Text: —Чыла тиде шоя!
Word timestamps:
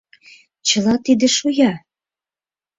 —Чыла 0.67 0.95
тиде 1.05 1.27
шоя! 1.37 1.71